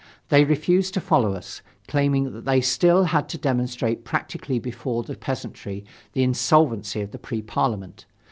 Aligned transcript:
They 0.29 0.45
refused 0.45 0.95
to 0.95 0.99
follow 0.99 1.35
us, 1.35 1.61
claiming 1.87 2.33
that 2.33 2.43
they 2.43 2.59
still 2.59 3.03
had 3.03 3.29
to 3.29 3.37
demonstrate 3.37 4.03
practically 4.03 4.57
before 4.57 5.03
the 5.03 5.15
peasantry 5.15 5.85
the 6.13 6.23
insolvency 6.23 7.01
of 7.01 7.11
the 7.11 7.19
Pre 7.19 7.43
Parliament. 7.43 8.07